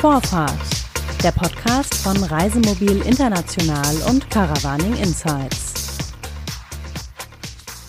[0.00, 0.52] Vorfahrt,
[1.24, 5.98] der Podcast von Reisemobil International und Caravaning Insights.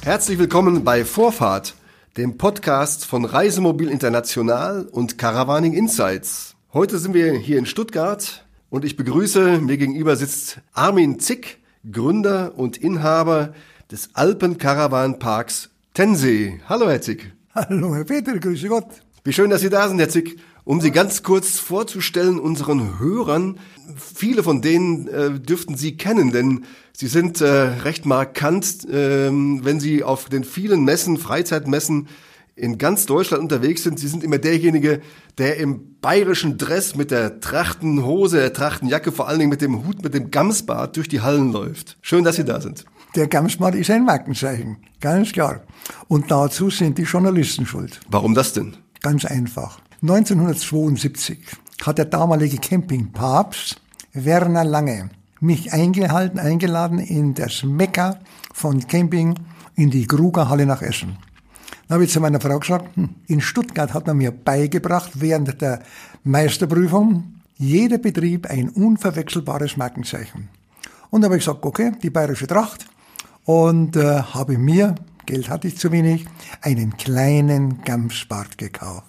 [0.02, 1.76] Herzlich willkommen bei Vorfahrt,
[2.18, 6.56] dem Podcast von Reisemobil International und Caravaning Insights.
[6.74, 11.60] Heute sind wir hier in Stuttgart und ich begrüße, mir gegenüber sitzt Armin Zick,
[11.92, 13.54] Gründer und Inhaber
[13.92, 16.60] des Alpen-Caravan-Parks Tensee.
[16.68, 17.34] Hallo, Herr Zick.
[17.54, 18.88] Hallo, Herr Peter, grüße Gott.
[19.24, 20.40] Wie schön, dass Sie da sind, Herr Zick.
[20.70, 23.58] Um Sie ganz kurz vorzustellen, unseren Hörern,
[23.96, 29.80] viele von denen äh, dürften Sie kennen, denn Sie sind äh, recht markant, äh, wenn
[29.80, 32.08] Sie auf den vielen Messen, Freizeitmessen
[32.56, 34.00] in ganz Deutschland unterwegs sind.
[34.00, 35.02] Sie sind immer derjenige,
[35.40, 40.04] der im bayerischen Dress mit der Trachtenhose, der Trachtenjacke, vor allen Dingen mit dem Hut,
[40.04, 41.98] mit dem Gamsbart durch die Hallen läuft.
[42.04, 42.86] Schön, dass Sie da sind.
[43.16, 45.64] Der Gamsbart ist ein Markenzeichen, ganz klar.
[46.08, 48.00] Und dazu sind die Journalisten schuld.
[48.08, 48.78] Warum das denn?
[49.02, 49.80] Ganz einfach.
[50.02, 51.40] 1972
[51.82, 53.82] hat der damalige Campingpapst
[54.14, 55.10] Werner Lange
[55.42, 58.20] mich eingehalten, eingeladen in das Mekka
[58.54, 59.36] von Camping
[59.76, 61.18] in die Krugerhalle nach Essen.
[61.88, 65.62] Dann habe ich zu meiner Frau gesagt, hm, in Stuttgart hat man mir beigebracht während
[65.62, 65.82] der
[66.24, 70.48] Meisterprüfung, jeder Betrieb ein unverwechselbares Markenzeichen.
[71.10, 72.86] Und da habe ich gesagt, okay, die bayerische Tracht
[73.44, 74.96] und äh, habe mir,
[75.26, 76.26] Geld hatte ich zu wenig,
[76.62, 79.09] einen kleinen Gamsbart gekauft.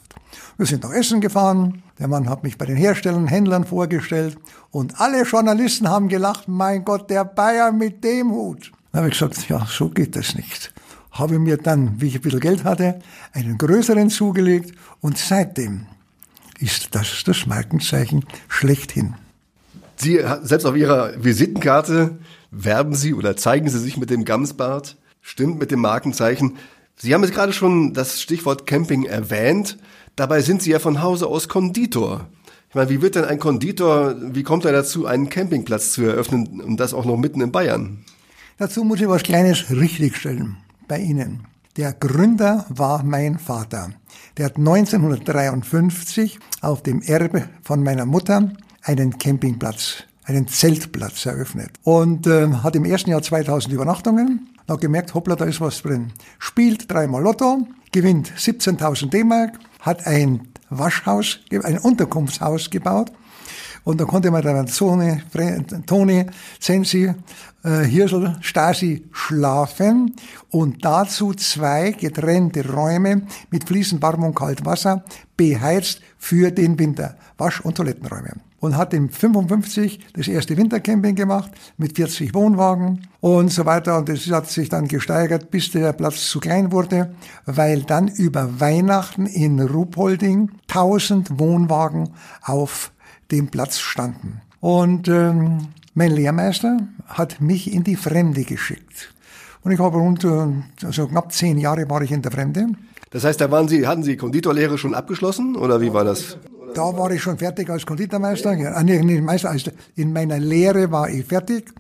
[0.57, 1.83] Wir sind nach Essen gefahren.
[1.99, 4.37] Der Mann hat mich bei den Herstellern, Händlern vorgestellt.
[4.71, 8.73] Und alle Journalisten haben gelacht, mein Gott, der Bayer mit dem Hut.
[8.93, 10.73] Dann habe ich gesagt, ja, so geht das nicht.
[11.13, 13.01] Habe mir dann, wie ich ein bisschen Geld hatte,
[13.33, 14.75] einen größeren zugelegt.
[15.01, 15.87] Und seitdem
[16.59, 19.15] ist das das Markenzeichen schlechthin.
[19.97, 22.19] Sie, selbst auf Ihrer Visitenkarte
[22.51, 24.97] werben Sie oder zeigen Sie sich mit dem Gamsbart.
[25.21, 26.57] Stimmt mit dem Markenzeichen.
[26.97, 29.79] Sie haben jetzt gerade schon das Stichwort Camping erwähnt.
[30.17, 32.29] Dabei sind Sie ja von Hause aus Konditor.
[32.69, 36.61] Ich meine, wie wird denn ein Konditor, wie kommt er dazu, einen Campingplatz zu eröffnen
[36.61, 38.05] und das auch noch mitten in Bayern?
[38.59, 41.47] Dazu muss ich was Kleines richtigstellen bei Ihnen.
[41.77, 43.91] Der Gründer war mein Vater.
[44.37, 48.53] Der hat 1953 auf dem Erbe von meiner Mutter
[48.83, 54.49] einen Campingplatz, einen Zeltplatz eröffnet und äh, hat im ersten Jahr 2000 Übernachtungen.
[54.71, 56.13] Hat gemerkt, hoppla, da ist was drin.
[56.39, 63.11] Spielt dreimal Lotto, gewinnt 17.000 D-Mark, hat ein Waschhaus, ein Unterkunftshaus gebaut.
[63.83, 65.21] Und da konnte man dann Toni,
[65.87, 66.27] Toni
[66.61, 67.13] Sensi,
[67.65, 70.15] äh, Hirsel, Stasi schlafen
[70.51, 75.03] und dazu zwei getrennte Räume mit fließend warm und kalt Wasser
[75.37, 77.17] beheizt für den Winter.
[77.39, 83.51] Wasch- und Toilettenräume und hat im 55 das erste Wintercamping gemacht mit 40 Wohnwagen und
[83.51, 83.99] so weiter.
[83.99, 87.15] Und das hat sich dann gesteigert, bis der Platz zu klein wurde,
[87.47, 92.11] weil dann über Weihnachten in Ruhpolding 1000 Wohnwagen
[92.43, 92.93] auf
[93.31, 94.43] dem Platz standen.
[94.61, 99.15] Und ähm, mein Lehrmeister hat mich in die Fremde geschickt.
[99.63, 100.25] Und ich habe rund,
[100.85, 102.69] also knapp zehn Jahre war ich in der Fremde.
[103.11, 106.39] Das heißt, da waren Sie, hatten Sie Konditorlehre schon abgeschlossen oder wie war das?
[106.75, 108.53] Da war ich schon fertig als Konditormeister.
[108.55, 111.73] Ja, ah, nee, nicht Meister, also in meiner Lehre war ich fertig.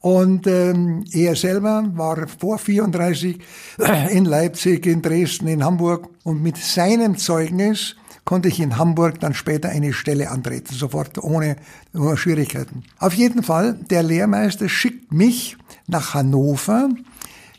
[0.00, 3.38] Und ähm, er selber war vor 34
[4.10, 6.08] in Leipzig, in Dresden, in Hamburg.
[6.24, 11.56] Und mit seinem Zeugnis konnte ich in Hamburg dann später eine Stelle antreten, sofort ohne,
[11.94, 12.84] ohne Schwierigkeiten.
[12.98, 16.88] Auf jeden Fall, der Lehrmeister schickt mich nach Hannover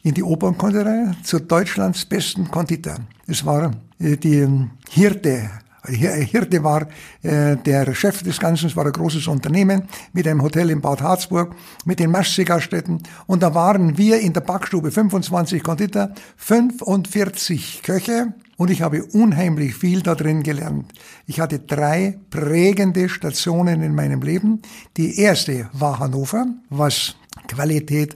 [0.04, 2.96] in die Opernkonditorei zu Deutschlands besten Konditor.
[3.28, 4.48] Es war äh, die
[4.90, 5.50] Hirte
[5.88, 6.88] Hirte war
[7.24, 9.84] äh, der Chef des Ganzen, es war ein großes Unternehmen
[10.14, 11.56] mit einem Hotel in Bad Harzburg,
[11.86, 13.02] mit den Maschseegaststätten.
[13.26, 19.74] Und da waren wir in der Backstube 25 Konditor, 45 Köche und ich habe unheimlich
[19.74, 20.94] viel da drin gelernt.
[21.26, 24.62] Ich hatte drei prägende Stationen in meinem Leben.
[24.98, 27.16] Die erste war Hannover, was
[27.48, 28.16] Qualität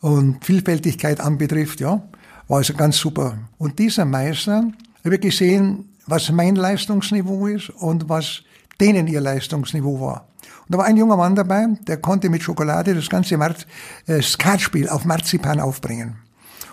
[0.00, 2.02] und Vielfältigkeit anbetrifft, ja,
[2.48, 3.38] war also ganz super.
[3.56, 4.64] Und dieser Meister,
[5.04, 8.42] habe ich gesehen, was mein Leistungsniveau ist und was
[8.80, 10.28] denen ihr Leistungsniveau war.
[10.66, 13.66] Und da war ein junger Mann dabei, der konnte mit Schokolade das ganze Marz
[14.06, 16.16] äh, Skatspiel auf Marzipan aufbringen.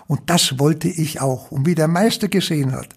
[0.06, 1.50] Und das wollte ich auch.
[1.50, 2.88] Und wie der Meister gesehen hat,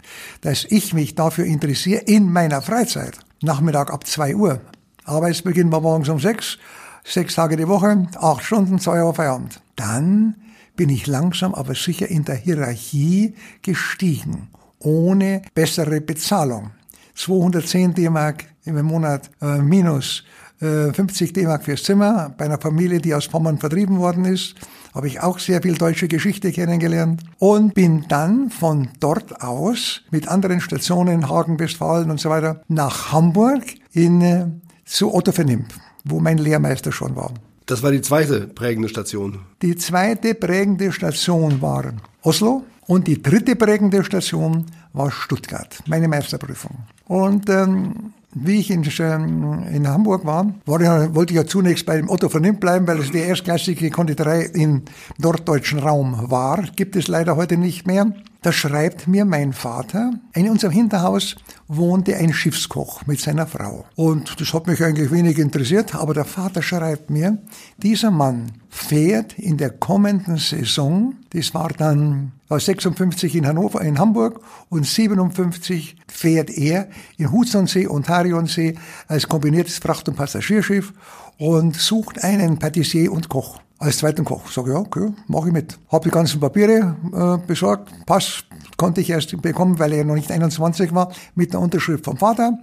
[0.41, 4.61] dass ich mich dafür interessiere in meiner Freizeit, Nachmittag ab zwei Uhr,
[5.05, 6.57] Arbeitsbeginn war morgens um sechs,
[7.03, 9.61] sechs Tage die Woche, acht Stunden, zwei Uhr Feierabend.
[9.75, 10.35] Dann
[10.75, 14.49] bin ich langsam aber sicher in der Hierarchie gestiegen
[14.85, 16.71] ohne bessere Bezahlung.
[17.15, 20.23] 210 D-Mark im Monat äh, minus
[20.61, 24.55] äh, 50 D-Mark fürs Zimmer bei einer Familie, die aus Pommern vertrieben worden ist.
[24.93, 30.27] habe ich auch sehr viel deutsche Geschichte kennengelernt und bin dann von dort aus mit
[30.27, 34.47] anderen Stationen, Hagen, Westfalen und so weiter, nach Hamburg in, äh,
[34.85, 35.73] zu Otto Vernimp,
[36.03, 37.33] wo mein Lehrmeister schon war.
[37.65, 39.39] Das war die zweite prägende Station.
[39.61, 46.77] Die zweite prägende Station war Oslo und die dritte prägende Station war Stuttgart, meine Meisterprüfung.
[47.07, 51.95] Und ähm, wie ich in, in Hamburg war, war ja, wollte ich ja zunächst bei
[51.95, 54.83] dem Otto von Nimm bleiben, weil es die erstklassige Konditorei im
[55.17, 56.63] norddeutschen Raum war.
[56.75, 58.11] Gibt es leider heute nicht mehr.
[58.45, 61.35] Da schreibt mir mein Vater, in unserem Hinterhaus
[61.67, 63.85] wohnte ein Schiffskoch mit seiner Frau.
[63.95, 67.39] Und das hat mich eigentlich wenig interessiert, aber der Vater schreibt mir,
[67.77, 74.41] dieser Mann fährt in der kommenden Saison, das war dann 56 in Hannover, in Hamburg
[74.69, 76.87] und 57 fährt er
[77.17, 78.75] in Hudsonsee und Harionsee
[79.07, 80.93] als kombiniertes Fracht- und Passagierschiff
[81.39, 84.49] und sucht einen Patissier und Koch als zweiten Koch.
[84.49, 85.77] Sag ja, okay, mache ich mit.
[85.89, 87.91] Habe die ganzen Papiere äh, besorgt.
[88.05, 88.43] Pass
[88.77, 92.59] konnte ich erst bekommen, weil er noch nicht 21 war, mit der Unterschrift vom Vater.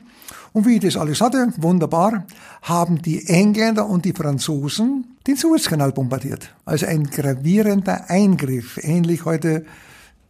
[0.52, 2.26] Und wie ich das alles hatte, wunderbar,
[2.62, 6.54] haben die Engländer und die Franzosen den Suezkanal bombardiert.
[6.64, 9.64] Also ein gravierender Eingriff, ähnlich heute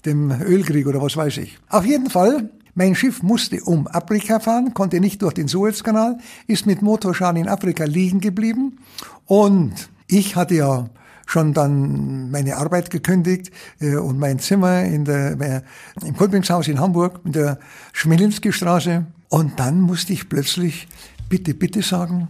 [0.05, 1.59] dem Ölkrieg oder was weiß ich.
[1.69, 6.65] Auf jeden Fall mein Schiff musste um Afrika fahren, konnte nicht durch den Suezkanal, ist
[6.65, 8.79] mit Motorschaden in Afrika liegen geblieben
[9.27, 10.89] und ich hatte ja
[11.27, 13.51] schon dann meine Arbeit gekündigt
[13.81, 15.63] äh, und mein Zimmer in der, äh,
[16.07, 17.59] im Kolpingshaus in Hamburg in der
[17.93, 19.07] Schmelinski Straße.
[19.29, 20.89] Und dann musste ich plötzlich
[21.31, 22.29] bitte, bitte sagen,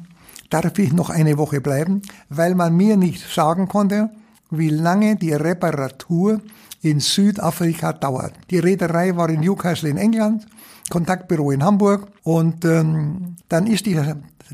[0.50, 4.11] darf ich noch eine Woche bleiben, weil man mir nicht sagen konnte,
[4.50, 6.40] wie lange die Reparatur
[6.82, 8.35] in Südafrika dauert.
[8.50, 10.46] Die Reederei war in Newcastle in England,
[10.93, 13.99] Kontaktbüro in Hamburg und ähm, dann ist die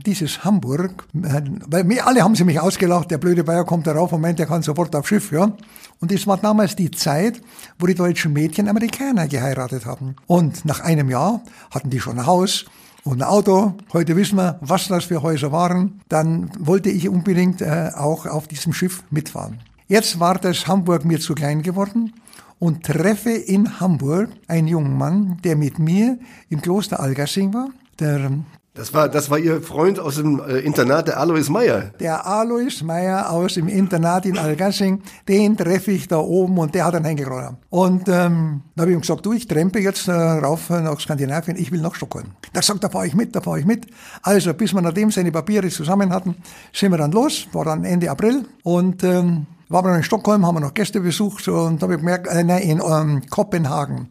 [0.06, 4.20] dieses Hamburg, weil mir, alle haben sie mich ausgelacht, der blöde Bayer kommt darauf und
[4.20, 5.52] meint, er kann sofort aufs Schiff, ja.
[5.98, 7.42] Und es war damals die Zeit,
[7.80, 10.14] wo die deutschen Mädchen Amerikaner geheiratet haben.
[10.28, 11.42] Und nach einem Jahr
[11.72, 12.66] hatten die schon ein Haus,
[13.04, 13.74] und ein Auto.
[13.92, 16.00] Heute wissen wir, was das für Häuser waren.
[16.08, 19.60] Dann wollte ich unbedingt äh, auch auf diesem Schiff mitfahren.
[19.86, 22.12] Jetzt war das Hamburg mir zu klein geworden
[22.58, 26.18] und treffe in Hamburg einen jungen Mann, der mit mir
[26.48, 27.68] im Kloster Algassing war.
[28.00, 28.30] Der
[28.78, 31.90] das war, das war Ihr Freund aus dem äh, Internat, der Alois Meyer.
[31.98, 36.84] Der Alois Meyer aus dem Internat in Algassing, den treffe ich da oben und der
[36.84, 37.58] hat einen Hängeroller.
[37.70, 41.56] Und ähm, da habe ich ihm gesagt, du, ich trempe jetzt äh, rauf nach Skandinavien,
[41.56, 42.26] ich will nach Stockholm.
[42.52, 43.88] Da sagt, da fahre ich mit, da fahre ich mit.
[44.22, 46.36] Also bis wir nachdem seine Papiere zusammen hatten,
[46.72, 50.56] sind wir dann los, war dann Ende April und ähm, waren wir in Stockholm, haben
[50.56, 54.08] wir noch Gäste besucht und habe ich gemerkt, äh, nein, in ähm, Kopenhagen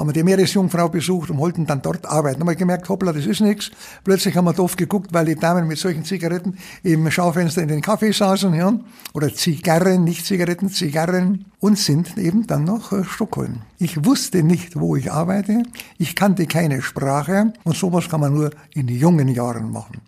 [0.00, 2.40] haben wir die Meeresjungfrau besucht und wollten dann dort arbeiten.
[2.40, 3.70] Haben wir gemerkt, hoppla, das ist nichts.
[4.02, 7.82] Plötzlich haben wir doof geguckt, weil die Damen mit solchen Zigaretten im Schaufenster in den
[7.82, 8.72] Kaffee saßen, ja.
[9.12, 11.44] Oder Zigarren, nicht Zigaretten, Zigarren.
[11.60, 13.60] Und sind eben dann nach äh, Stockholm.
[13.78, 15.64] Ich wusste nicht, wo ich arbeite.
[15.98, 17.52] Ich kannte keine Sprache.
[17.64, 20.00] Und sowas kann man nur in jungen Jahren machen.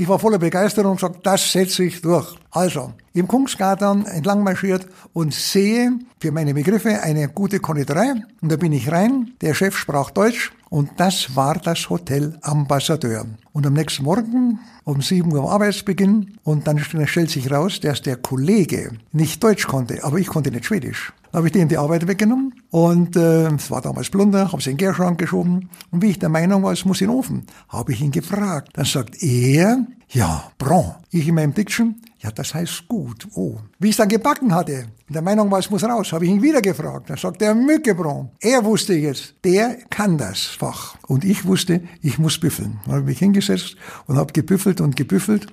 [0.00, 2.34] Ich war voller Begeisterung und sagte, das setze ich durch.
[2.52, 8.14] Also, im Kungsgarten entlang marschiert und sehe für meine Begriffe eine gute Konditorei.
[8.40, 9.32] Und da bin ich rein.
[9.42, 13.26] Der Chef sprach Deutsch und das war das Hotel Ambassadeur.
[13.52, 18.16] Und am nächsten Morgen um 7 Uhr Arbeitsbeginn und dann stellt sich raus, dass der
[18.16, 21.12] Kollege nicht Deutsch konnte, aber ich konnte nicht Schwedisch.
[21.30, 24.70] Dann habe ich dem die Arbeit weggenommen und äh, es war damals Plunder, habe sie
[24.70, 27.46] in den Gärschrank geschoben und wie ich der Meinung war, es muss in den Ofen,
[27.68, 28.70] habe ich ihn gefragt.
[28.74, 30.94] Dann sagt er, ja, Bron.
[31.10, 33.28] Ich in meinem Diction, ja, das heißt gut.
[33.34, 33.58] Oh.
[33.78, 36.32] Wie ich es dann gebacken hatte, in der Meinung war, es muss raus, habe ich
[36.32, 37.10] ihn wieder gefragt.
[37.10, 38.30] Dann sagt er, Mückebron.
[38.40, 40.96] Er wusste jetzt, der kann das Fach.
[41.06, 42.80] Und ich wusste, ich muss büffeln.
[42.84, 45.46] Dann habe ich mich hingesetzt und habe gebüffelt und gebüffelt.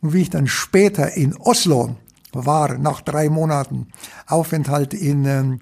[0.00, 1.96] Und wie ich dann später in Oslo
[2.34, 3.88] war, nach drei Monaten
[4.26, 5.60] Aufenthalt in, ähm,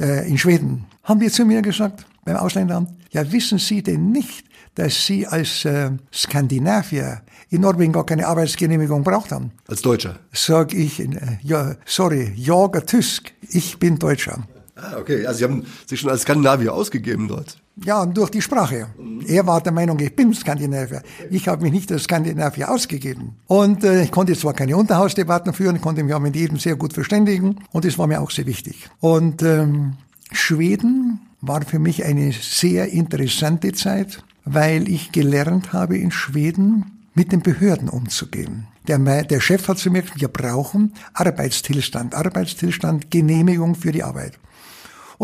[0.00, 4.46] äh, in Schweden, haben die zu mir gesagt, beim Ausländeramt, ja, wissen Sie denn nicht,
[4.74, 9.52] dass Sie als äh, Skandinavier in Norwegen gar keine Arbeitsgenehmigung braucht haben?
[9.68, 10.18] Als Deutscher?
[10.32, 14.46] Sag ich, äh, ja, sorry, Jager Tysk, ich bin Deutscher.
[14.76, 15.26] Ah, okay.
[15.26, 17.58] Also Sie haben sich schon als Skandinavier ausgegeben dort.
[17.82, 18.86] Ja, und durch die Sprache.
[19.26, 21.02] Er war der Meinung, ich bin Skandinavier.
[21.30, 23.36] Ich habe mich nicht als Skandinavier ausgegeben.
[23.48, 26.92] Und äh, ich konnte zwar keine Unterhausdebatten führen, konnte mich auch mit jedem sehr gut
[26.92, 27.56] verständigen.
[27.72, 28.88] Und das war mir auch sehr wichtig.
[29.00, 29.94] Und ähm,
[30.30, 37.32] Schweden war für mich eine sehr interessante Zeit, weil ich gelernt habe in Schweden mit
[37.32, 38.68] den Behörden umzugehen.
[38.86, 44.38] Der, der Chef hat zu mir gesagt, wir brauchen Arbeitsstillstand, Arbeitsstillstand, Genehmigung für die Arbeit.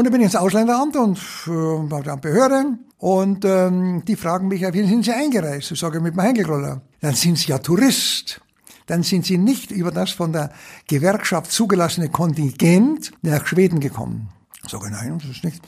[0.01, 4.49] Und dann bin ich ins Ausländeramt und äh, bei der Behörde und ähm, die fragen
[4.49, 5.73] mich, wie sind Sie eingereist?
[5.73, 6.81] Ich sage, mit meinem Hängeroller.
[7.03, 8.41] Dann sind Sie ja Tourist.
[8.87, 10.53] dann sind sie nicht über das von der
[10.89, 14.31] Gewerkschaft zugelassene Kontingent nach Schweden gekommen.
[14.67, 15.61] Ich, nein, das ist nicht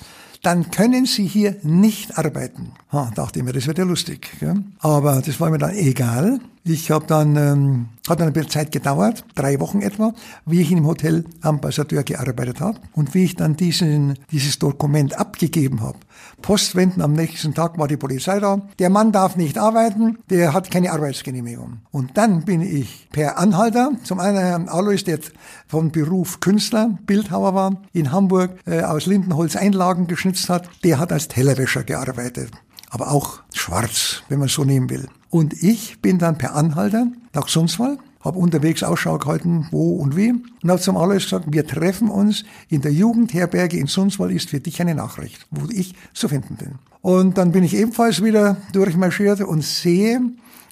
[0.43, 2.73] dann können Sie hier nicht arbeiten.
[2.93, 4.29] Ha, dachte ich mir, das wird ja lustig.
[4.41, 4.63] Gell?
[4.81, 6.41] Aber das war mir dann egal.
[6.65, 10.15] Ich habe dann, ähm, hat dann ein bisschen Zeit gedauert, drei Wochen etwa,
[10.47, 15.19] wie ich in dem Hotel Ambassadeur gearbeitet habe und wie ich dann diesen, dieses Dokument
[15.19, 15.99] abgegeben habe.
[16.41, 18.63] Postwenden am nächsten Tag war die Polizei da.
[18.79, 21.79] Der Mann darf nicht arbeiten, der hat keine Arbeitsgenehmigung.
[21.91, 25.19] Und dann bin ich per Anhalter, zum einen Herrn Alois, der
[25.67, 31.13] von Beruf Künstler, Bildhauer war, in Hamburg äh, aus Lindenholz Einlagen geschnitzt hat, der hat
[31.13, 32.51] als Tellerwäscher gearbeitet
[32.93, 35.09] aber auch schwarz, wenn man so nehmen will.
[35.31, 40.31] Und ich bin dann per Anhalter nach Sundsvall, habe unterwegs Ausschau gehalten, wo und wie,
[40.31, 44.61] und habe zum Alois gesagt, wir treffen uns in der Jugendherberge in Sundsvall, ist für
[44.61, 46.75] dich eine Nachricht, wo ich zu finden bin.
[47.01, 50.21] Und dann bin ich ebenfalls wieder durchmarschiert und sehe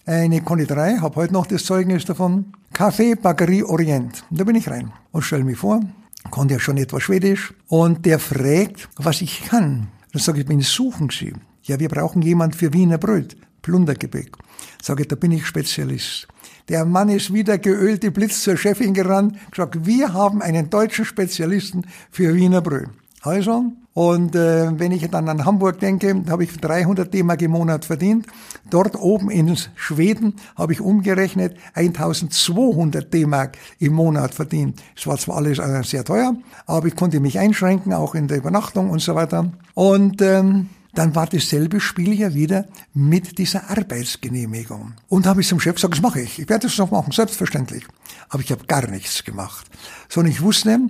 [0.04, 4.24] eine Konditorei, habe heute noch das Zeugnis davon, Café Bakerie Orient.
[4.30, 5.80] Und da bin ich rein und stelle mich vor,
[6.30, 9.88] konnte ja schon etwas Schwedisch, und der fragt, was ich kann.
[10.12, 11.32] Dann sage ich, bin suchen Sie.
[11.62, 14.36] Ja, wir brauchen jemand für Wiener Brot, Plundergebäck.
[14.82, 16.26] Sage ich, da bin ich Spezialist.
[16.68, 21.86] Der Mann ist wieder geölte Blitz zur Chefin gerannt, gesagt, wir haben einen deutschen Spezialisten
[22.10, 22.90] für Wiener Brot.
[23.22, 27.84] Also, und äh, wenn ich dann an Hamburg denke, habe ich 300 D-Mark im Monat
[27.84, 28.26] verdient.
[28.70, 34.80] Dort oben in Schweden habe ich umgerechnet 1200 D-Mark im Monat verdient.
[34.96, 36.34] Es war zwar alles äh, sehr teuer,
[36.66, 39.52] aber ich konnte mich einschränken, auch in der Übernachtung und so weiter.
[39.74, 44.94] Und ähm, dann war dasselbe Spiel ja wieder mit dieser Arbeitsgenehmigung.
[45.08, 46.38] Und habe ich zum Chef gesagt, das mache ich.
[46.38, 47.84] Ich werde das noch machen, selbstverständlich.
[48.28, 49.66] Aber ich habe gar nichts gemacht.
[50.08, 50.80] Sondern ich wusste,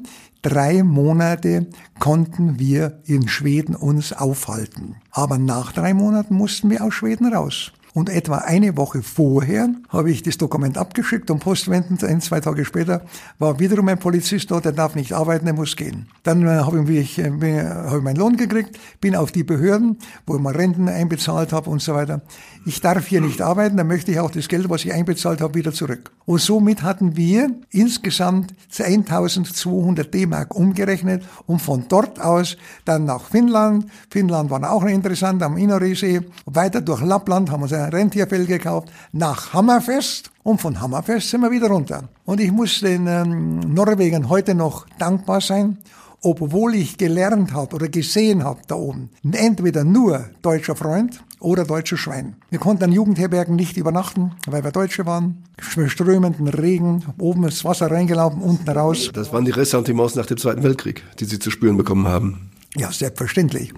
[0.43, 1.67] drei Monate
[1.99, 4.97] konnten wir in Schweden uns aufhalten.
[5.11, 7.73] Aber nach drei Monaten mussten wir aus Schweden raus.
[7.93, 12.65] Und etwa eine Woche vorher habe ich das Dokument abgeschickt und postwendend, ein, zwei Tage
[12.65, 13.03] später,
[13.39, 16.07] war wiederum ein Polizist dort, der darf nicht arbeiten, der muss gehen.
[16.23, 20.37] Dann äh, habe ich, äh, habe ich meinen Lohn gekriegt, bin auf die Behörden, wo
[20.37, 22.23] ich mal Renten einbezahlt habe und so weiter.
[22.65, 25.55] Ich darf hier nicht arbeiten, dann möchte ich auch das Geld, was ich einbezahlt habe,
[25.55, 26.13] wieder zurück.
[26.27, 33.87] Und somit hatten wir insgesamt 1200 D-Mark umgerechnet und von dort aus dann nach Finnland.
[34.11, 36.21] Finnland war auch interessant, am Innersee.
[36.47, 40.31] Weiter durch Lappland haben wir uns Rentierfell gekauft, nach Hammerfest.
[40.43, 42.09] Und von Hammerfest sind wir wieder runter.
[42.25, 45.79] Und ich muss den ähm, Norwegern heute noch dankbar sein
[46.23, 52.01] obwohl ich gelernt habe oder gesehen habe da oben, entweder nur deutscher Freund oder deutsches
[52.01, 52.37] Schwein.
[52.51, 55.45] Wir konnten an Jugendherbergen nicht übernachten, weil wir Deutsche waren.
[55.87, 59.11] Strömenden Regen, oben ist Wasser reingelaufen, unten raus.
[59.13, 62.51] Das waren die Ressentiments nach dem Zweiten Weltkrieg, die Sie zu spüren bekommen haben.
[62.77, 63.73] Ja, selbstverständlich.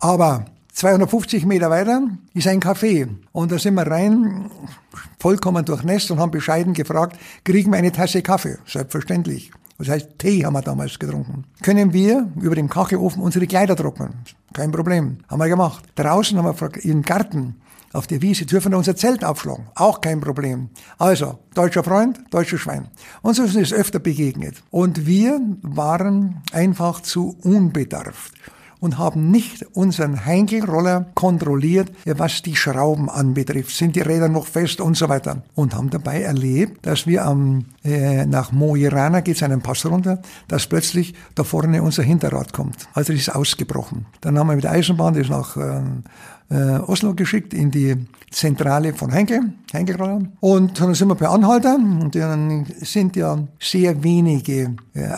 [0.00, 0.46] Aber
[0.78, 2.02] 250 Meter weiter
[2.34, 3.08] ist ein Café.
[3.32, 4.48] Und da sind wir rein,
[5.18, 8.58] vollkommen durchnässt und haben bescheiden gefragt, kriegen wir eine Tasse Kaffee?
[8.64, 9.50] Selbstverständlich.
[9.76, 11.46] Das heißt, Tee haben wir damals getrunken.
[11.62, 14.14] Können wir über dem Kachelofen unsere Kleider trocknen?
[14.52, 15.18] Kein Problem.
[15.28, 15.84] Haben wir gemacht.
[15.96, 17.56] Draußen haben wir im Garten
[17.92, 19.66] auf der Wiese dürfen wir unser Zelt aufschlagen.
[19.74, 20.68] Auch kein Problem.
[20.98, 22.86] Also, deutscher Freund, deutsches Schwein.
[23.22, 24.62] Und so ist es öfter begegnet.
[24.70, 28.34] Und wir waren einfach zu unbedarft
[28.80, 33.74] und haben nicht unseren Heinkelroller kontrolliert, was die Schrauben anbetrifft.
[33.74, 35.42] Sind die Räder noch fest und so weiter.
[35.54, 39.60] Und haben dabei erlebt, dass wir am, äh, nach Mo i Rana geht es einen
[39.60, 42.88] Pass runter, dass plötzlich da vorne unser Hinterrad kommt.
[42.94, 44.06] Also das ist ausgebrochen.
[44.20, 45.80] Dann haben wir mit der Eisenbahn das nach äh,
[46.50, 47.96] äh, Oslo geschickt in die
[48.30, 50.22] Zentrale von Henkel, Henkelroller.
[50.40, 55.08] Und dann sind wir bei Anhalter und dann sind ja sehr wenige äh,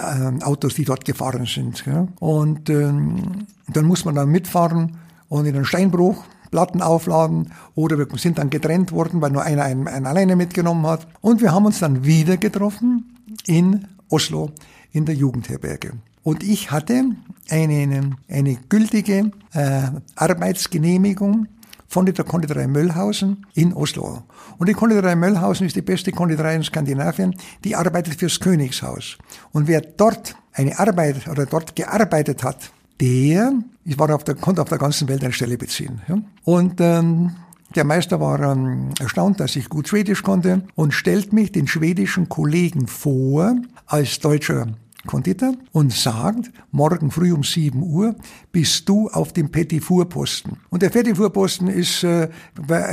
[0.43, 1.85] Autos, die dort gefahren sind.
[1.87, 2.07] Ja.
[2.21, 4.97] Und ähm, dann muss man dann mitfahren
[5.29, 9.63] und in den Steinbruch Platten aufladen oder wir sind dann getrennt worden, weil nur einer
[9.63, 11.07] einen, einen alleine mitgenommen hat.
[11.21, 14.51] Und wir haben uns dann wieder getroffen in Oslo
[14.93, 15.93] in der Jugendherberge.
[16.23, 17.05] Und ich hatte
[17.49, 19.83] eine, eine gültige äh,
[20.17, 21.47] Arbeitsgenehmigung
[21.89, 24.23] von der Konditorei Möllhausen in Oslo.
[24.59, 27.35] Und die Konditorei Möllhausen ist die beste Konditorei in Skandinavien,
[27.65, 29.19] die arbeitet fürs Königshaus.
[29.53, 33.53] Und wer dort eine Arbeit oder dort gearbeitet hat, der
[33.85, 36.01] ich war auf der, konnte auf der ganzen Welt eine Stelle beziehen.
[36.07, 36.19] Ja?
[36.45, 37.33] Und ähm,
[37.75, 42.29] der Meister war ähm, erstaunt, dass ich gut Schwedisch konnte und stellt mich den schwedischen
[42.29, 44.69] Kollegen vor als deutscher
[45.07, 48.15] Konditor und sagt, morgen früh um 7 Uhr
[48.53, 50.59] bist du auf dem Petit Four-Posten.
[50.69, 52.29] Und der Petit Four-Posten ist, äh,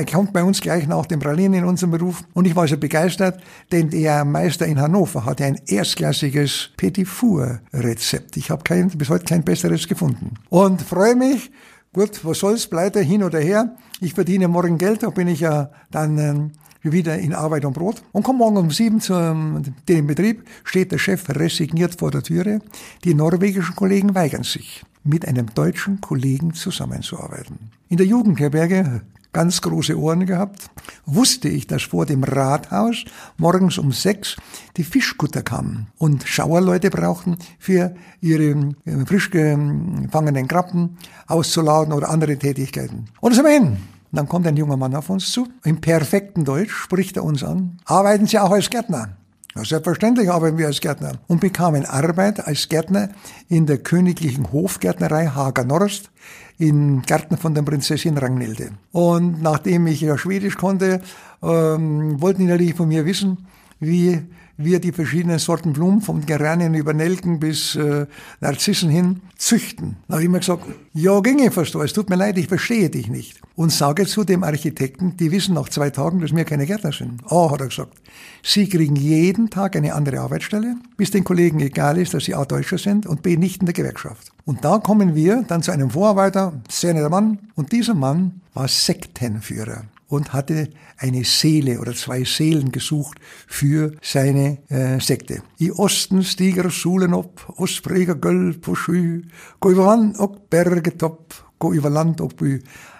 [0.09, 2.23] kommt bei uns gleich nach dem Pralinen in unserem Beruf.
[2.33, 8.37] Und ich war so begeistert, denn der Meister in Hannover hatte ein erstklassiges Petit Four-Rezept.
[8.37, 8.63] Ich habe
[8.95, 10.35] bis heute kein besseres gefunden.
[10.49, 11.51] Und freue mich,
[11.93, 13.75] gut, was soll's, pleite hin oder her.
[13.99, 16.51] Ich verdiene morgen Geld, da bin ich ja dann...
[16.87, 20.91] Ähm, wieder in Arbeit und Brot und komme morgen um sieben zum dem Betrieb, steht
[20.91, 22.61] der Chef resigniert vor der Türe.
[23.03, 27.71] Die norwegischen Kollegen weigern sich, mit einem deutschen Kollegen zusammenzuarbeiten.
[27.89, 29.01] In der Jugendherberge
[29.33, 30.69] ganz große Ohren gehabt,
[31.05, 33.05] wusste ich, dass vor dem Rathaus
[33.37, 34.35] morgens um sechs
[34.77, 42.37] die Fischkutter kamen und Schauerleute brauchten für ihre äh, frisch gefangenen Krabben auszuladen oder andere
[42.37, 43.05] Tätigkeiten.
[43.21, 43.77] Und so hin.
[44.17, 45.47] Dann kommt ein junger Mann auf uns zu.
[45.63, 47.77] Im perfekten Deutsch spricht er uns an.
[47.85, 49.09] Arbeiten Sie auch als Gärtner?
[49.55, 53.09] Ja, selbstverständlich arbeiten wir als Gärtner und bekamen Arbeit als Gärtner
[53.47, 56.11] in der königlichen Hofgärtnerei Hager Norst
[56.57, 58.71] in Gärten von der Prinzessin Ragnhilde.
[58.91, 61.01] Und nachdem ich ja Schwedisch konnte,
[61.41, 63.47] ähm, wollten die natürlich von mir wissen,
[63.79, 64.23] wie
[64.57, 68.07] wir die verschiedenen Sorten Blumen, vom Geranien über Nelken bis äh,
[68.41, 69.97] Narzissen hin, züchten.
[70.07, 73.07] Da habe ich mir gesagt, ja, ginge fast es tut mir leid, ich verstehe dich
[73.07, 73.39] nicht.
[73.55, 77.21] Und sage zu dem Architekten, die wissen nach zwei Tagen, dass wir keine Gärtner sind.
[77.29, 77.93] Oh, hat er gesagt,
[78.43, 82.45] sie kriegen jeden Tag eine andere Arbeitsstelle, bis den Kollegen egal ist, dass sie A,
[82.45, 84.31] Deutscher sind und B, nicht in der Gewerkschaft.
[84.45, 88.67] Und da kommen wir dann zu einem Vorarbeiter, sehr netter Mann, und dieser Mann war
[88.67, 95.41] Sektenführer und hatte eine Seele oder zwei Seelen gesucht für seine äh, Sekte.
[95.59, 97.45] I Osten stiger solen op,
[98.21, 99.21] gulv på sky,
[99.59, 102.59] gå über vann og bergetopp, gå über land og by.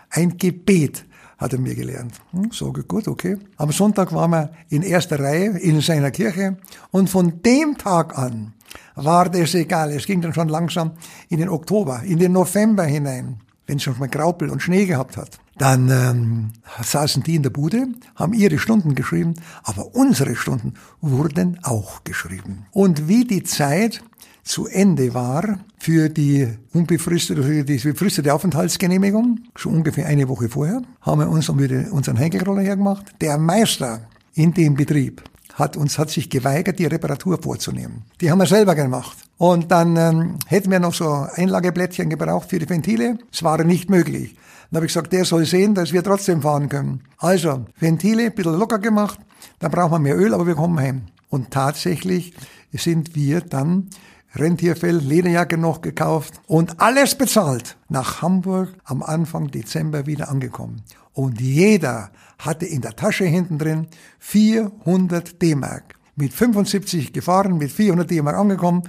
[0.09, 1.05] Ein Gebet
[1.37, 2.19] hat er mir gelernt.
[2.31, 3.37] Hm, so gut, okay.
[3.57, 6.57] Am Sonntag waren wir in erster Reihe in seiner Kirche
[6.91, 8.53] und von dem Tag an
[8.95, 9.91] war das egal.
[9.91, 10.91] Es ging dann schon langsam
[11.29, 13.37] in den Oktober, in den November hinein,
[13.67, 15.39] wenn es schon mal Graupel und Schnee gehabt hat.
[15.57, 16.49] Dann ähm,
[16.83, 19.33] saßen die in der Bude, haben ihre Stunden geschrieben,
[19.63, 22.65] aber unsere Stunden wurden auch geschrieben.
[22.71, 24.03] Und wie die Zeit
[24.43, 30.81] zu Ende war für die unbefristete, für die befristete Aufenthaltsgenehmigung, schon ungefähr eine Woche vorher,
[31.01, 33.05] haben wir uns wieder unseren Henkelroller hergemacht.
[33.21, 34.01] Der Meister
[34.35, 35.23] in dem Betrieb
[35.55, 38.03] hat uns hat sich geweigert, die Reparatur vorzunehmen.
[38.21, 39.17] Die haben wir selber gemacht.
[39.37, 43.17] Und dann ähm, hätten wir noch so Einlageblättchen gebraucht für die Ventile.
[43.31, 44.35] Es war nicht möglich.
[44.69, 47.03] Dann habe ich gesagt, der soll sehen, dass wir trotzdem fahren können.
[47.17, 49.19] Also, Ventile, ein bisschen locker gemacht,
[49.59, 51.03] dann brauchen wir mehr Öl, aber wir kommen heim.
[51.29, 52.33] Und tatsächlich
[52.71, 53.89] sind wir dann
[54.35, 57.77] Rentierfell, Lederjacke noch gekauft und alles bezahlt.
[57.89, 60.83] Nach Hamburg am Anfang Dezember wieder angekommen.
[61.13, 63.87] Und jeder hatte in der Tasche hinten drin
[64.19, 65.95] 400 D-Mark.
[66.15, 68.83] Mit 75 gefahren, mit 400 D-Mark angekommen.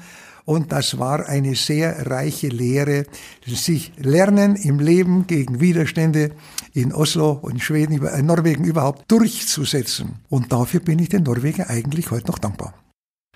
[0.49, 3.05] Und das war eine sehr reiche Lehre,
[3.47, 6.31] sich lernen im Leben gegen Widerstände
[6.73, 10.21] in Oslo und Schweden, in äh, Norwegen überhaupt durchzusetzen.
[10.31, 12.73] Und dafür bin ich den Norwegen eigentlich heute noch dankbar.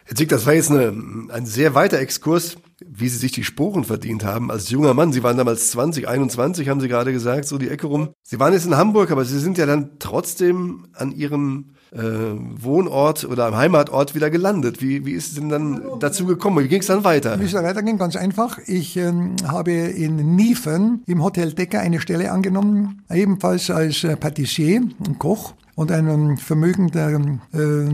[0.07, 3.85] Herr Zick, das war jetzt eine, ein sehr weiter Exkurs, wie Sie sich die Sporen
[3.85, 5.13] verdient haben als junger Mann.
[5.13, 8.15] Sie waren damals 20, 21, haben Sie gerade gesagt, so die Ecke rum.
[8.23, 13.25] Sie waren jetzt in Hamburg, aber Sie sind ja dann trotzdem an Ihrem äh, Wohnort
[13.25, 14.81] oder am Heimatort wieder gelandet.
[14.81, 16.65] Wie, wie ist es denn dann dazu gekommen?
[16.65, 17.39] Wie ging es dann weiter?
[17.39, 17.99] Wie es dann weiterging?
[17.99, 18.59] Ganz einfach.
[18.67, 24.83] Ich ähm, habe in Niefen im Hotel Decker eine Stelle angenommen, ebenfalls als äh, Patissier
[25.07, 27.11] und Koch und ein vermögender
[27.53, 27.89] äh,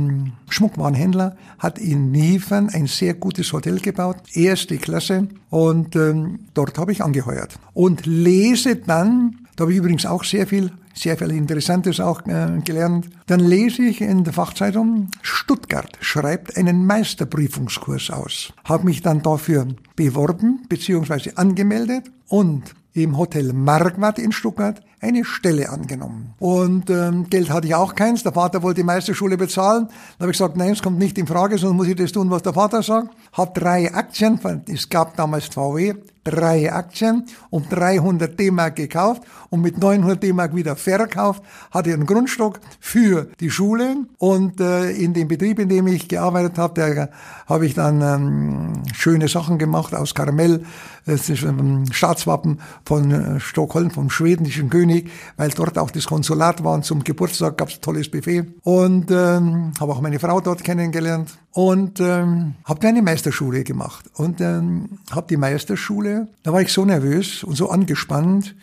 [0.48, 6.92] Schmuckwarenhändler hat in Niefen ein sehr gutes Hotel gebaut, erste Klasse, und ähm, dort habe
[6.92, 7.58] ich angeheuert.
[7.74, 12.60] Und lese dann, da habe ich übrigens auch sehr viel, sehr viel Interessantes auch äh,
[12.64, 18.52] gelernt, dann lese ich in der Fachzeitung, Stuttgart schreibt einen Meisterprüfungskurs aus.
[18.64, 21.32] Habe mich dann dafür beworben bzw.
[21.36, 26.34] angemeldet und im Hotel Marquardt in Stuttgart eine Stelle angenommen.
[26.38, 28.22] Und ähm, Geld hatte ich auch keins.
[28.22, 29.86] Der Vater wollte die Meisterschule bezahlen.
[29.86, 32.30] Dann habe ich gesagt, nein, es kommt nicht in Frage, sonst muss ich das tun,
[32.30, 33.14] was der Vater sagt.
[33.32, 35.94] Hab drei Aktien, es gab damals VW,
[36.30, 42.60] drei Aktien um 300 D-Mark gekauft und mit 900 D-Mark wieder verkauft, hatte einen Grundstock
[42.80, 47.10] für die Schule und äh, in dem Betrieb, in dem ich gearbeitet habe,
[47.46, 50.64] habe ich dann ähm, schöne Sachen gemacht aus Karamell,
[51.08, 56.62] das ist ein Staatswappen von äh, Stockholm, vom schwedischen König, weil dort auch das Konsulat
[56.64, 58.44] war und zum Geburtstag gab es ein tolles Buffet.
[58.62, 64.04] Und ähm, habe auch meine Frau dort kennengelernt und ähm, habe eine Meisterschule gemacht.
[64.14, 68.54] Und ähm, habe die Meisterschule, da war ich so nervös und so angespannt,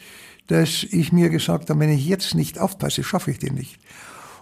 [0.48, 3.80] dass ich mir gesagt habe, wenn ich jetzt nicht aufpasse, schaffe ich den nicht.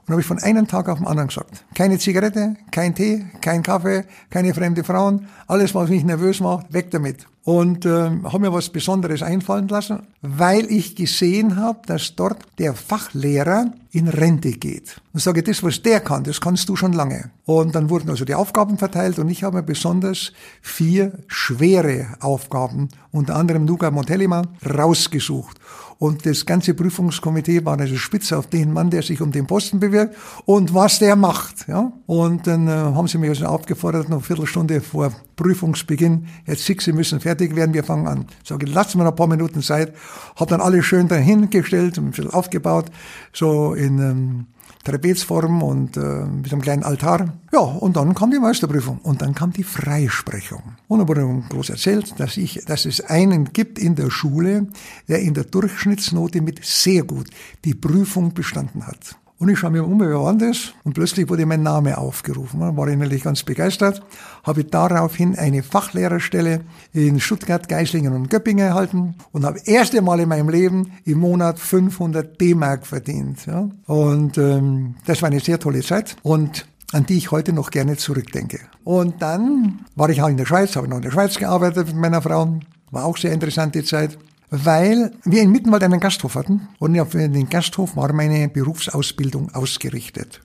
[0.05, 3.63] Und habe ich von einem Tag auf den anderen gesagt, keine Zigarette, kein Tee, kein
[3.63, 7.25] Kaffee, keine fremde Frauen, alles, was mich nervös macht, weg damit.
[7.45, 12.73] Und äh, habe mir was Besonderes einfallen lassen, weil ich gesehen habe, dass dort der
[12.73, 15.01] Fachlehrer in Rente geht.
[15.13, 17.31] Und sage, das, was der kann, das kannst du schon lange.
[17.45, 22.87] Und dann wurden also die Aufgaben verteilt und ich habe mir besonders vier schwere Aufgaben,
[23.11, 25.59] unter anderem Nuga Montellima, rausgesucht.
[25.97, 29.79] Und das ganze Prüfungskomitee war also spitz auf den Mann, der sich um den Posten
[29.79, 31.67] bewirbt und was der macht.
[31.67, 31.93] Ja?
[32.05, 36.85] Und dann äh, haben sie mich also aufgefordert, noch eine Viertelstunde vor Prüfungsbeginn, jetzt six,
[36.85, 38.25] Sie müssen fertig werden, wir fangen an.
[38.43, 39.93] Sage, lassen wir noch ein paar Minuten Zeit.
[40.35, 42.85] Hab dann alle schön dahingestellt und ein bisschen aufgebaut,
[43.31, 44.45] so in ähm,
[44.83, 47.33] Trapezform und äh, mit einem kleinen Altar.
[47.51, 50.61] Ja, und dann kam die Meisterprüfung und dann kam die Freisprechung.
[50.87, 54.67] Und da wurde groß erzählt, dass, ich, dass es einen gibt in der Schule,
[55.07, 57.29] der in der Durchschnittsnote mit sehr gut
[57.63, 59.15] die Prüfung bestanden hat.
[59.43, 60.71] Und ich schaue mir um, wer war das?
[60.85, 62.61] Und plötzlich wurde mein Name aufgerufen.
[62.61, 64.01] Da war ich natürlich ganz begeistert.
[64.41, 66.61] Habe daraufhin eine Fachlehrerstelle
[66.93, 71.59] in Stuttgart, Geislingen und Göppingen erhalten und habe erste Mal in meinem Leben im Monat
[71.59, 73.45] 500 D-Mark verdient.
[73.45, 73.67] Ja?
[73.85, 76.15] Und ähm, das war eine sehr tolle Zeit.
[76.23, 78.61] Und an die ich heute noch gerne zurückdenke.
[78.85, 81.97] Und dann war ich auch in der Schweiz, habe noch in der Schweiz gearbeitet mit
[81.97, 82.61] meiner Frau.
[82.91, 84.17] War auch sehr interessante Zeit
[84.55, 90.41] weil wir in Mittenwald einen Gasthof hatten und auf den Gasthof war meine Berufsausbildung ausgerichtet.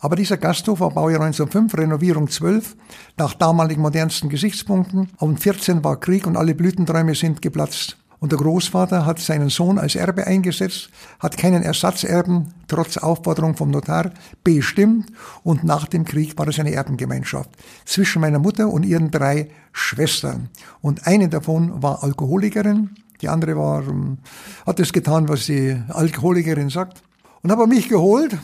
[0.00, 2.76] Aber dieser Gasthof war Baujahr 1905, Renovierung 12,
[3.16, 5.10] nach damaligen modernsten Gesichtspunkten.
[5.18, 7.96] Und 14 war Krieg und alle Blütenträume sind geplatzt.
[8.18, 13.70] Und der Großvater hat seinen Sohn als Erbe eingesetzt, hat keinen Ersatzerben, trotz Aufforderung vom
[13.70, 14.10] Notar,
[14.42, 15.12] bestimmt.
[15.44, 17.50] Und nach dem Krieg war es eine Erbengemeinschaft
[17.84, 20.48] zwischen meiner Mutter und ihren drei Schwestern.
[20.80, 24.18] Und eine davon war Alkoholikerin, die andere war, ähm,
[24.66, 27.02] hat das getan, was die Alkoholikerin sagt.
[27.42, 28.36] Und habe mich geholt,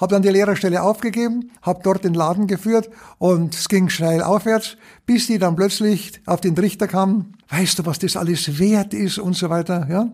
[0.00, 4.76] habe dann die Lehrerstelle aufgegeben, habe dort den Laden geführt und es ging steil aufwärts,
[5.06, 9.18] bis die dann plötzlich auf den Trichter kam, weißt du, was das alles wert ist
[9.18, 10.08] und so weiter, ja.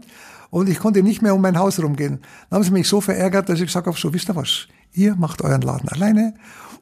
[0.50, 2.20] Und ich konnte nicht mehr um mein Haus rumgehen.
[2.48, 5.16] Dann haben sie mich so verärgert, dass ich gesagt habe, so wisst ihr was, ihr
[5.16, 6.35] macht euren Laden alleine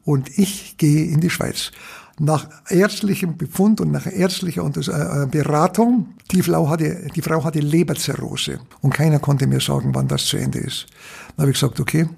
[0.05, 1.73] und ich gehe in die Schweiz
[2.19, 7.61] nach ärztlichem Befund und nach ärztlicher äh, äh, Beratung, die Frau hatte, die Frau hatte
[7.61, 10.87] Leberzirrhose und keiner konnte mir sagen, wann das zu Ende ist.
[11.37, 12.09] Dann habe ich gesagt, okay,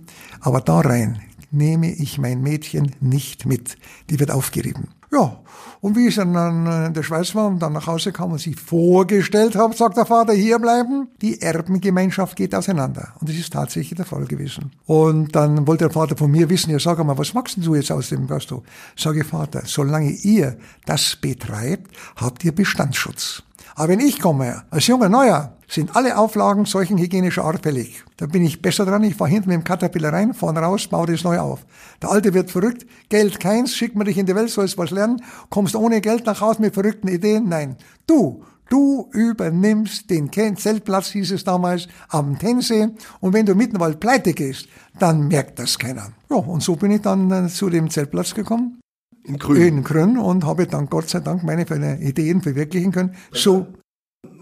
[0.41, 3.77] aber da rein nehme ich mein Mädchen nicht mit.
[4.11, 4.89] Die wird aufgerieben.
[5.13, 5.39] Ja,
[5.81, 8.59] und wie ich dann in der Schweiz war und dann nach Hause kam und sich
[8.59, 11.09] vorgestellt habe, sagt der Vater, hier bleiben.
[11.23, 13.15] Die Erbengemeinschaft geht auseinander.
[13.21, 14.73] Und das ist tatsächlich der Fall gewesen.
[14.87, 17.93] Und dann wollte der Vater von mir wissen, ja sag mal, was machst du jetzt
[17.93, 18.65] aus dem Gasthof?
[18.97, 23.43] Sage Vater, solange ihr das betreibt, habt ihr Bestandsschutz.
[23.79, 28.03] Aber wenn ich komme, als junger Neuer, sind alle Auflagen solchen hygienischer Art fällig.
[28.17, 29.05] Da bin ich besser dran.
[29.05, 31.67] Ich fahre hinten mit dem Caterpillar rein, vorne raus, baue das neu auf.
[32.01, 32.87] Der Alte wird verrückt.
[33.11, 35.21] Geld keins, schickt mir dich in die Welt, sollst was lernen.
[35.51, 37.49] Kommst ohne Geld nach Hause mit verrückten Ideen?
[37.49, 37.77] Nein.
[38.07, 42.89] Du, Du übernimmst den Zeltplatz, hieß es damals, am Tensee.
[43.21, 44.67] Und wenn du mitten Wald pleite gehst,
[44.99, 46.09] dann merkt das keiner.
[46.29, 48.81] Ja, und so bin ich dann äh, zu dem Zeltplatz gekommen.
[49.25, 49.63] In Grün.
[49.63, 51.65] In Grün und habe dann Gott sei Dank meine
[52.01, 53.17] Ideen verwirklichen können.
[53.33, 53.67] So.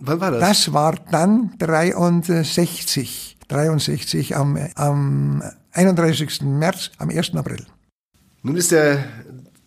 [0.00, 0.40] Wann war das?
[0.40, 3.38] Das war dann 63.
[3.48, 6.42] 63 am, am 31.
[6.42, 7.35] März, am 1.
[7.35, 7.64] April.
[8.42, 9.05] Nun ist der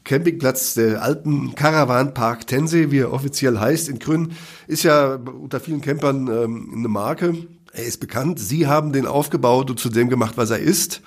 [0.03, 4.33] Campingplatz der alten Caravan-Park Tensee, wie er offiziell heißt, in Grün,
[4.67, 7.35] ist ja unter vielen Campern ähm, eine Marke.
[7.73, 8.39] Er ist bekannt.
[8.39, 11.01] Sie haben den aufgebaut und zu dem gemacht, was er ist.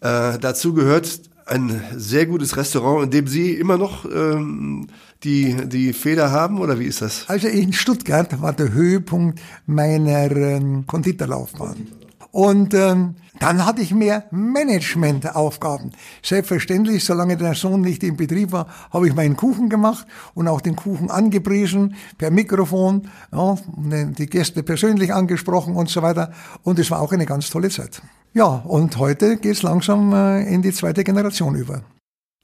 [0.00, 4.86] Äh, dazu gehört ein sehr gutes Restaurant, in dem Sie immer noch ähm,
[5.24, 7.24] die, die Feder haben, oder wie ist das?
[7.28, 11.88] Also in Stuttgart war der Höhepunkt meiner ähm, Konditorlaufbahn.
[12.30, 15.92] Und ähm, dann hatte ich mehr Managementaufgaben.
[16.22, 20.60] Selbstverständlich, solange der Sohn nicht im Betrieb war, habe ich meinen Kuchen gemacht und auch
[20.60, 26.32] den Kuchen angepriesen per Mikrofon, ja, die Gäste persönlich angesprochen und so weiter.
[26.62, 28.02] Und es war auch eine ganz tolle Zeit.
[28.34, 31.82] Ja, und heute geht's langsam äh, in die zweite Generation über.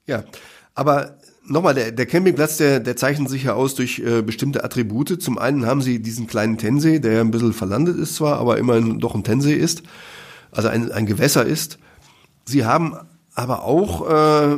[0.07, 0.25] Ja,
[0.75, 5.21] aber nochmal, der, der Campingplatz, der, der zeichnet sich ja aus durch äh, bestimmte Attribute.
[5.23, 8.99] Zum einen haben sie diesen kleinen Tensee, der ein bisschen verlandet ist zwar, aber immerhin
[8.99, 9.83] doch ein Tensee ist,
[10.51, 11.79] also ein, ein Gewässer ist.
[12.47, 12.97] Sie haben
[13.35, 14.57] aber auch äh,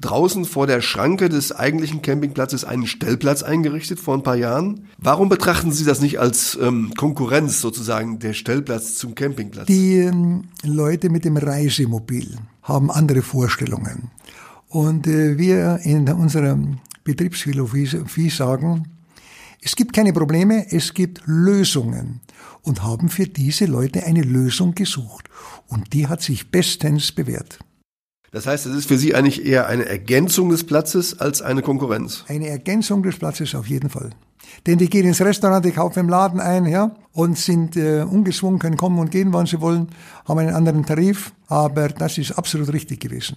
[0.00, 4.88] draußen vor der Schranke des eigentlichen Campingplatzes einen Stellplatz eingerichtet vor ein paar Jahren.
[4.98, 9.66] Warum betrachten Sie das nicht als ähm, Konkurrenz sozusagen, der Stellplatz zum Campingplatz?
[9.66, 14.10] Die ähm, Leute mit dem Reisemobil haben andere Vorstellungen.
[14.68, 16.58] Und äh, wir in unserer
[17.04, 18.88] Betriebsphilosophie sagen,
[19.62, 22.20] es gibt keine Probleme, es gibt Lösungen
[22.62, 25.30] und haben für diese Leute eine Lösung gesucht.
[25.66, 27.58] Und die hat sich bestens bewährt.
[28.30, 32.24] Das heißt, es ist für Sie eigentlich eher eine Ergänzung des Platzes als eine Konkurrenz.
[32.28, 34.10] Eine Ergänzung des Platzes auf jeden Fall.
[34.66, 38.58] Denn die gehen ins Restaurant, die kaufen im Laden ein, ja, und sind äh, ungezwungen,
[38.58, 39.88] können kommen und gehen, wann sie wollen,
[40.26, 43.36] haben einen anderen Tarif, aber das ist absolut richtig gewesen.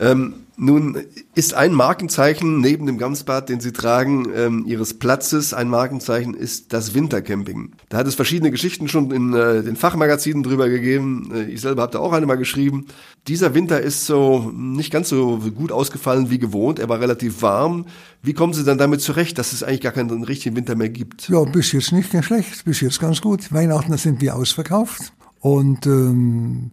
[0.00, 0.98] Ähm, nun
[1.34, 6.72] ist ein Markenzeichen neben dem Gamsbad, den Sie tragen, ähm, Ihres Platzes, ein Markenzeichen ist
[6.72, 7.72] das Wintercamping.
[7.88, 11.30] Da hat es verschiedene Geschichten schon in äh, den Fachmagazinen drüber gegeben.
[11.34, 12.86] Äh, ich selber habe da auch eine mal geschrieben.
[13.26, 16.78] Dieser Winter ist so nicht ganz so gut ausgefallen wie gewohnt.
[16.78, 17.86] Er war relativ warm.
[18.22, 21.28] Wie kommen Sie dann damit zurecht, dass es eigentlich gar keinen richtigen Winter mehr gibt?
[21.28, 23.52] Ja, bis jetzt nicht schlecht, bis jetzt ganz gut.
[23.52, 26.70] Weihnachten sind wir ausverkauft und ähm,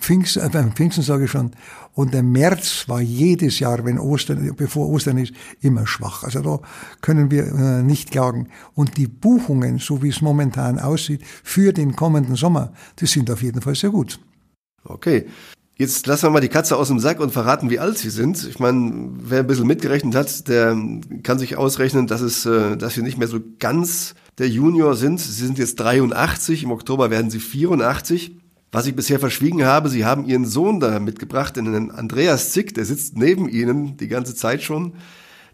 [0.00, 1.52] Pfingsten, äh, beim Pfingsten sage ich schon,
[1.94, 6.24] und der März war jedes Jahr, wenn Ostern, bevor Ostern ist, immer schwach.
[6.24, 6.60] Also da
[7.00, 8.48] können wir äh, nicht klagen.
[8.74, 13.42] Und die Buchungen, so wie es momentan aussieht, für den kommenden Sommer, die sind auf
[13.42, 14.18] jeden Fall sehr gut.
[14.84, 15.26] Okay.
[15.76, 18.46] Jetzt lassen wir mal die Katze aus dem Sack und verraten, wie alt sie sind.
[18.48, 20.76] Ich meine, wer ein bisschen mitgerechnet hat, der
[21.24, 25.20] kann sich ausrechnen, dass es, äh, dass wir nicht mehr so ganz der Junior sind.
[25.20, 28.36] Sie sind jetzt 83, im Oktober werden sie 84.
[28.74, 32.84] Was ich bisher verschwiegen habe, Sie haben Ihren Sohn da mitgebracht, den Andreas Zick, der
[32.84, 34.94] sitzt neben Ihnen die ganze Zeit schon.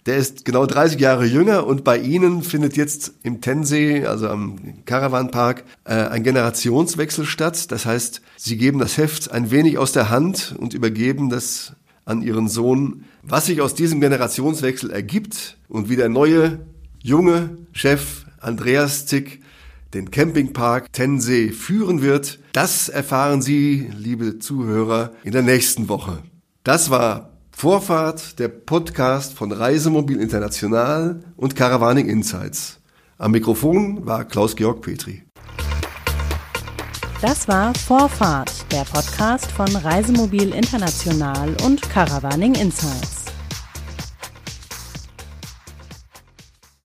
[0.07, 4.57] Der ist genau 30 Jahre jünger und bei Ihnen findet jetzt im Tensee, also am
[4.87, 7.71] Caravanpark, äh, ein Generationswechsel statt.
[7.71, 11.75] Das heißt, Sie geben das Heft ein wenig aus der Hand und übergeben das
[12.07, 13.05] an Ihren Sohn.
[13.23, 16.61] Was sich aus diesem Generationswechsel ergibt und wie der neue,
[17.03, 19.40] junge Chef Andreas Zick
[19.95, 26.23] den Campingpark Tensee führen wird, das erfahren Sie, liebe Zuhörer, in der nächsten Woche.
[26.65, 32.81] Das war Vorfahrt, der Podcast von Reisemobil International und Caravaning Insights.
[33.19, 35.25] Am Mikrofon war Klaus-Georg Petri.
[37.21, 43.20] Das war Vorfahrt, der Podcast von Reisemobil International und Caravaning Insights.